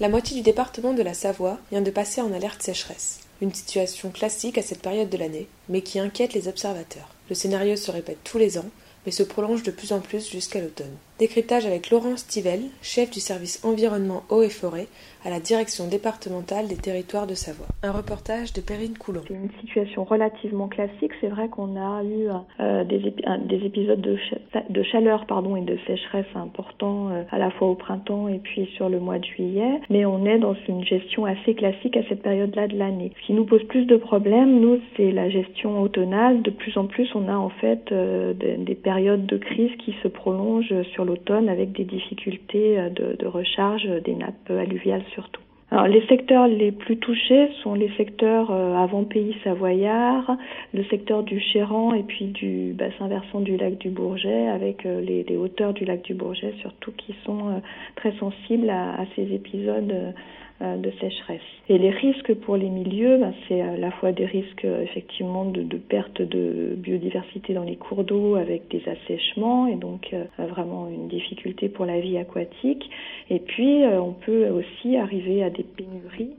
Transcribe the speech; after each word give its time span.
La 0.00 0.08
moitié 0.08 0.36
du 0.36 0.44
département 0.44 0.92
de 0.92 1.02
la 1.02 1.12
Savoie 1.12 1.58
vient 1.72 1.80
de 1.80 1.90
passer 1.90 2.20
en 2.20 2.32
alerte 2.32 2.62
sécheresse. 2.62 3.18
Une 3.42 3.52
situation 3.52 4.10
classique 4.10 4.56
à 4.56 4.62
cette 4.62 4.80
période 4.80 5.10
de 5.10 5.16
l'année, 5.16 5.48
mais 5.68 5.80
qui 5.80 5.98
inquiète 5.98 6.34
les 6.34 6.46
observateurs. 6.46 7.08
Le 7.28 7.34
scénario 7.34 7.74
se 7.74 7.90
répète 7.90 8.22
tous 8.22 8.38
les 8.38 8.58
ans, 8.58 8.70
mais 9.04 9.10
se 9.10 9.24
prolonge 9.24 9.64
de 9.64 9.72
plus 9.72 9.92
en 9.92 9.98
plus 9.98 10.30
jusqu'à 10.30 10.60
l'automne. 10.60 10.96
Décryptage 11.18 11.66
avec 11.66 11.90
Laurent 11.90 12.16
Stivel, 12.16 12.60
chef 12.80 13.10
du 13.10 13.18
service 13.18 13.64
environnement 13.64 14.22
eau 14.30 14.42
et 14.42 14.50
forêt 14.50 14.86
à 15.24 15.30
la 15.30 15.40
direction 15.40 15.88
départementale 15.88 16.68
des 16.68 16.76
territoires 16.76 17.26
de 17.26 17.34
Savoie. 17.34 17.66
Un 17.82 17.90
reportage 17.90 18.52
de 18.52 18.60
Perrine 18.60 18.96
Coulon. 18.96 19.22
C'est 19.26 19.34
une 19.34 19.50
situation 19.60 20.04
relativement 20.04 20.68
classique. 20.68 21.10
C'est 21.20 21.26
vrai 21.26 21.48
qu'on 21.48 21.74
a 21.74 22.04
eu 22.04 22.28
euh, 22.60 22.84
des, 22.84 22.98
des, 23.00 23.66
épisodes 23.66 24.00
de, 24.00 24.82
chaleur 24.84 25.26
et 25.56 25.60
de 25.62 25.76
sécheresse 25.88 26.26
importants 26.36 27.10
euh, 27.10 27.24
à 27.32 27.38
la 27.38 27.50
fois 27.50 27.66
au 27.66 27.74
printemps 27.74 28.28
et 28.28 28.38
puis 28.38 28.66
sur 28.76 28.88
le 28.88 29.00
mois 29.00 29.18
de 29.18 29.24
juillet. 29.24 29.80
Mais 29.90 30.04
on 30.04 30.24
est 30.24 30.38
dans 30.38 30.54
une 30.68 30.84
gestion 30.84 31.24
assez 31.24 31.54
classique 31.54 31.96
à 31.96 32.08
cette 32.08 32.22
période-là 32.22 32.68
de 32.68 32.78
l'année. 32.78 33.12
Ce 33.20 33.26
qui 33.26 33.32
nous 33.32 33.44
pose 33.44 33.64
plus 33.64 33.86
de 33.86 33.96
problèmes, 33.96 34.60
nous, 34.60 34.78
c'est 34.96 35.10
la 35.10 35.28
gestion 35.28 35.82
automnale. 35.82 36.42
De 36.42 36.50
plus 36.50 36.76
en 36.76 36.86
plus, 36.86 37.08
on 37.16 37.28
a 37.28 37.36
en 37.36 37.50
fait 37.50 37.90
euh, 37.90 38.34
des, 38.34 38.56
des 38.56 38.74
périodes 38.76 39.26
de 39.26 39.36
crise 39.36 39.72
qui 39.84 39.96
se 40.02 40.06
prolongent 40.06 40.82
sur 40.94 41.07
l'automne 41.08 41.48
avec 41.48 41.72
des 41.72 41.84
difficultés 41.84 42.78
euh, 42.78 42.90
de, 42.90 43.16
de, 43.18 43.26
recharge 43.26 43.88
des 44.04 44.14
nappes 44.14 44.50
alluviales 44.50 45.04
surtout. 45.14 45.42
Alors, 45.70 45.86
les 45.86 46.06
secteurs 46.06 46.48
les 46.48 46.72
plus 46.72 46.96
touchés 46.96 47.50
sont 47.62 47.74
les 47.74 47.90
secteurs 47.98 48.50
euh, 48.50 48.74
avant 48.74 49.04
pays 49.04 49.36
savoyard, 49.44 50.36
le 50.72 50.82
secteur 50.84 51.22
du 51.22 51.38
Chéran 51.40 51.92
et 51.92 52.04
puis 52.04 52.26
du 52.26 52.72
bassin 52.72 53.06
versant 53.06 53.40
du 53.40 53.58
lac 53.58 53.76
du 53.76 53.90
Bourget, 53.90 54.48
avec 54.48 54.86
euh, 54.86 55.02
les, 55.02 55.36
hauteurs 55.36 55.74
du 55.74 55.84
lac 55.84 56.02
du 56.02 56.14
Bourget 56.14 56.54
surtout 56.62 56.92
qui 56.92 57.14
sont 57.26 57.60
très 57.96 58.12
sensibles 58.12 58.70
à, 58.70 59.04
ces 59.14 59.34
épisodes 59.34 60.14
euh, 60.60 60.76
de 60.76 60.90
sécheresse. 61.00 61.40
Et 61.68 61.78
les 61.78 61.90
risques 61.90 62.34
pour 62.34 62.56
les 62.56 62.68
milieux, 62.68 63.16
ben, 63.18 63.32
c'est 63.46 63.60
à 63.60 63.76
la 63.76 63.92
fois 63.92 64.10
des 64.10 64.26
risques 64.26 64.64
euh, 64.64 64.82
effectivement 64.82 65.44
de, 65.44 65.62
perte 65.76 66.20
de 66.20 66.74
biodiversité 66.76 67.54
dans 67.54 67.62
les 67.62 67.76
cours 67.76 68.02
d'eau 68.02 68.34
avec 68.34 68.66
des 68.66 68.82
assèchements 68.88 69.68
et 69.68 69.76
donc 69.76 70.08
euh, 70.12 70.24
vraiment 70.48 70.88
une 70.88 71.06
difficulté 71.06 71.68
pour 71.68 71.86
la 71.86 72.00
vie 72.00 72.18
aquatique. 72.18 72.90
Et 73.30 73.40
puis 73.40 73.84
on 73.84 74.12
peut 74.12 74.48
aussi 74.48 74.96
arriver 74.96 75.42
à 75.42 75.50
des 75.50 75.64
pénuries 75.64 76.36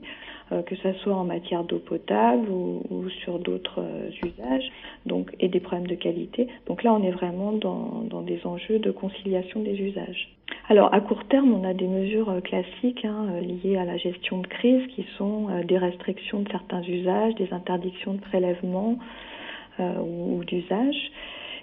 que 0.66 0.74
ce 0.74 0.92
soit 0.94 1.14
en 1.14 1.22
matière 1.22 1.62
d'eau 1.62 1.78
potable 1.78 2.48
ou, 2.50 2.82
ou 2.90 3.08
sur 3.22 3.38
d'autres 3.38 3.84
usages, 4.24 4.68
donc 5.06 5.30
et 5.38 5.48
des 5.48 5.60
problèmes 5.60 5.86
de 5.86 5.94
qualité. 5.94 6.48
Donc 6.66 6.82
là, 6.82 6.92
on 6.92 7.04
est 7.04 7.12
vraiment 7.12 7.52
dans, 7.52 8.02
dans 8.10 8.22
des 8.22 8.44
enjeux 8.44 8.80
de 8.80 8.90
conciliation 8.90 9.60
des 9.60 9.80
usages. 9.80 10.28
Alors 10.68 10.92
à 10.94 11.00
court 11.00 11.24
terme, 11.24 11.52
on 11.52 11.64
a 11.64 11.74
des 11.74 11.86
mesures 11.86 12.30
euh, 12.30 12.40
classiques 12.40 13.04
hein, 13.04 13.26
euh, 13.30 13.40
liées 13.40 13.76
à 13.76 13.84
la 13.84 13.96
gestion 13.96 14.38
de 14.38 14.46
crise 14.46 14.86
qui 14.94 15.04
sont 15.16 15.48
euh, 15.50 15.64
des 15.64 15.78
restrictions 15.78 16.40
de 16.40 16.50
certains 16.50 16.82
usages, 16.82 17.34
des 17.34 17.52
interdictions 17.52 18.14
de 18.14 18.20
prélèvement 18.20 18.96
euh, 19.80 19.98
ou, 19.98 20.44
d'usage. 20.44 21.10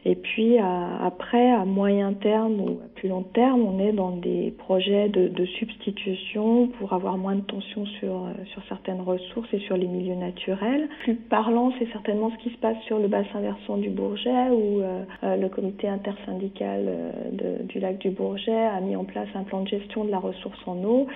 Et 0.05 0.15
puis 0.15 0.57
à, 0.57 1.05
après, 1.05 1.51
à 1.51 1.65
moyen 1.65 2.13
terme 2.13 2.59
ou 2.61 2.79
à 2.83 2.87
plus 2.95 3.09
long 3.09 3.23
terme, 3.23 3.61
on 3.61 3.79
est 3.79 3.91
dans 3.91 4.11
des 4.11 4.53
projets 4.57 5.09
de, 5.09 5.45
substitution 5.59 6.67
pour 6.67 6.93
avoir 6.93 7.17
moins 7.17 7.35
de 7.35 7.41
tension 7.41 7.85
sur, 7.85 8.25
euh, 8.25 8.33
sur 8.51 8.61
certaines 8.67 9.01
ressources 9.01 9.47
et 9.53 9.59
sur 9.59 9.77
les 9.77 9.87
milieux 9.87 10.15
naturels. 10.15 10.89
Plus 11.03 11.15
parlant, 11.15 11.71
c'est 11.79 11.89
certainement 11.91 12.31
ce 12.31 12.43
qui 12.43 12.53
se 12.53 12.57
passe 12.57 12.77
sur 12.85 12.99
le 12.99 13.07
bassin 13.07 13.39
versant 13.39 13.77
du 13.77 13.89
Bourget 13.89 14.49
où 14.51 14.81
euh, 14.81 15.03
euh 15.23 15.37
le 15.37 15.49
comité 15.49 15.87
intersyndical 15.87 16.85
euh, 16.87 17.63
du 17.63 17.79
lac 17.79 17.97
du 17.99 18.09
Bourget 18.09 18.51
a 18.51 18.81
mis 18.81 18.95
en 18.95 19.05
place 19.05 19.29
un 19.35 19.43
plan 19.43 19.61
de 19.61 19.67
gestion 19.67 20.03
de 20.03 20.11
la 20.11 20.19
ressource 20.19 20.59
en 20.65 20.83
eau 20.83 21.07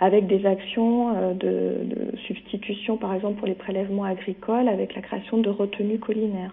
avec 0.00 0.26
des 0.26 0.44
actions 0.46 1.32
de, 1.34 1.84
de 1.84 2.16
substitution, 2.26 2.96
par 2.96 3.14
exemple 3.14 3.38
pour 3.38 3.46
les 3.46 3.54
prélèvements 3.54 4.04
agricoles, 4.04 4.68
avec 4.68 4.94
la 4.94 5.02
création 5.02 5.38
de 5.38 5.50
retenues 5.50 5.98
collinaires. 5.98 6.52